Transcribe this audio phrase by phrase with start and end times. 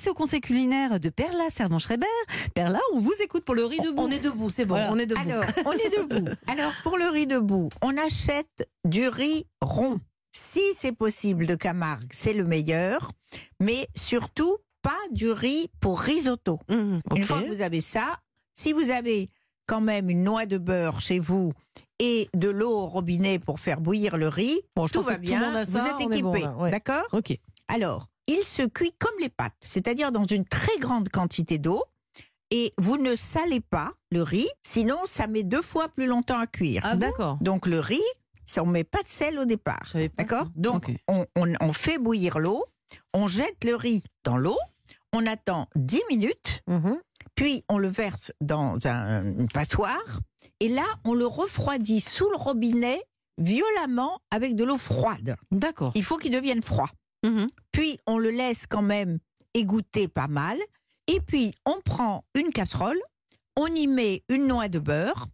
[0.00, 2.06] passer au conseil culinaire de Perla Servan-Schreiber.
[2.54, 4.00] Perla, on vous écoute pour le riz debout.
[4.02, 4.90] On est debout, c'est bon, Voilà.
[4.92, 5.20] on est debout.
[5.20, 6.30] Alors, on est debout.
[6.46, 10.00] Alors, pour le riz debout, on achète du riz rond.
[10.32, 13.10] Si c'est possible de Camargue, c'est le meilleur.
[13.60, 16.60] Mais surtout, pas du riz pour risotto.
[16.70, 16.96] Mhm.
[17.16, 18.16] Une fois que vous avez ça,
[18.54, 19.28] si vous avez
[19.66, 21.52] quand même une noix de beurre chez vous
[21.98, 25.16] et de l'eau au robinet pour faire bouillir le riz, Bon, je tout va que
[25.16, 26.22] tout le bien, monde a ça, vous êtes équipé.
[26.22, 26.70] bon, là, ouais.
[26.70, 27.04] D'accord?
[27.12, 27.36] Ok.
[27.68, 28.06] Alors,
[28.38, 31.82] il se cuit comme les pâtes, c'est-à-dire dans une très grande quantité d'eau.
[32.52, 36.46] Et vous ne salez pas le riz, sinon ça met deux fois plus longtemps à
[36.48, 36.82] cuire.
[36.84, 37.38] Ah, d'accord.
[37.40, 38.02] Donc le riz,
[38.44, 39.84] ça, on met pas de sel au départ.
[40.18, 40.46] D'accord?
[40.56, 40.96] Donc Ok.
[41.06, 42.64] on, on- on fait bouillir l'eau,
[43.14, 44.58] on jette le riz dans l'eau,
[45.12, 46.98] on attend 10 minutes, Mhm.
[47.36, 50.20] puis on le verse dans un- une passoire,
[50.58, 53.00] et là on le refroidit sous le robinet
[53.38, 55.36] violemment avec de l'eau froide.
[55.52, 55.92] D'accord.
[55.94, 56.90] Il faut qu'il devienne froid.
[57.24, 57.48] Mhm.
[57.72, 59.18] Puis on le laisse quand même
[59.54, 60.58] égoutter pas mal.
[61.06, 62.98] Et puis on prend une casserole,
[63.56, 65.26] on y met une noix de beurre,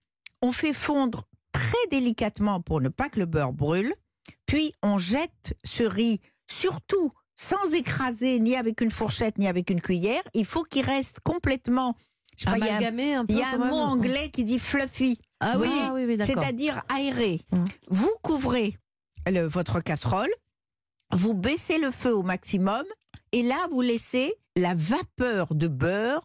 [0.42, 3.94] on fait fondre très délicatement pour ne pas que le beurre brûle.
[4.46, 6.20] Puis on jette ce riz,
[6.50, 10.22] surtout sans écraser ni avec une fourchette ni avec une cuillère.
[10.34, 11.94] Il faut qu'il reste complètement.
[12.38, 12.80] je sais pas, il y a un-
[13.38, 15.18] y a un mot anglais qui dit fluffy.
[15.40, 16.42] Ah oui, ah oui, oui, d'accord.
[16.42, 17.40] c'est-à-dire aéré.
[17.52, 17.64] Mhm.
[17.88, 18.76] Vous couvrez
[19.26, 20.28] le- votre casserole,
[21.12, 22.82] vous baissez le feu au maximum,
[23.32, 26.24] et là, vous laissez la vapeur de beurre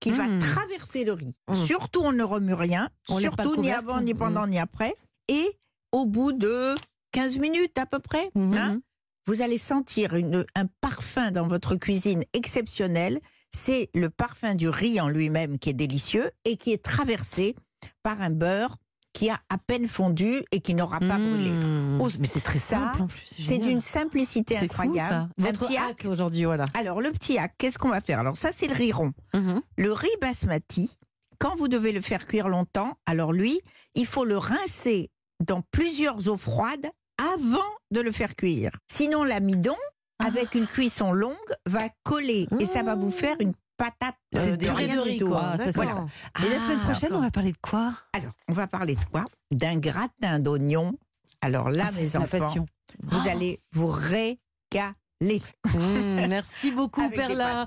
[0.00, 0.38] qui va Mhm.
[0.40, 1.36] traverser le riz.
[1.48, 1.54] Mhm.
[1.54, 4.94] Surtout, on ne remue rien, On surtout ni avant, ni pendant, ni après.
[5.28, 5.58] Et
[5.92, 6.74] au bout de
[7.12, 8.80] 15 minutes à peu près, hein,
[9.26, 13.20] vous allez sentir une- un parfum dans votre cuisine exceptionnel.
[13.52, 17.54] C'est le parfum du riz en lui-même qui est délicieux et qui est traversé
[18.02, 18.76] par un beurre
[19.12, 21.50] qui a à peine fondu et qui n'aura pas brûlé.
[21.50, 22.00] Mmh.
[22.00, 23.22] Oh, mais c'est très Ça, simple en plus.
[23.26, 25.08] C'est d'une simplicité C'est fou, incroyable.
[25.08, 25.28] ça.
[25.38, 26.64] Votre hack aujourd'hui, voilà.
[26.74, 28.18] Alors, le petit hack, qu'est-ce qu'on va faire?
[28.20, 29.12] Alors, ça, c'est le riz rond.
[29.34, 29.60] Mhm.
[29.76, 30.96] Le riz basmati,
[31.38, 33.60] quand vous devez le faire cuire longtemps, alors lui,
[33.94, 35.10] il faut le rincer
[35.44, 36.90] dans plusieurs eaux froides
[37.34, 37.58] avant
[37.90, 38.70] de le faire cuire.
[38.90, 39.76] Sinon, l'amidon,
[40.18, 40.26] Ah.
[40.28, 41.34] avec une cuisson longue,
[41.66, 45.18] va coller et ça va vous faire une patate C'est euh, de purée de riz,
[45.18, 45.56] quoi.
[45.74, 46.06] Voilà.
[46.38, 47.92] Et la semaine Ah, prochaine, on va parler de quoi?
[48.12, 50.92] Alors, on va parler de quoi D'un gratin d'oignons.
[51.40, 52.66] Alors là, Ah, mes enfants, passion.
[53.02, 55.42] vous allez vous régaler.
[55.74, 57.60] Mmh, merci beaucoup, Perla.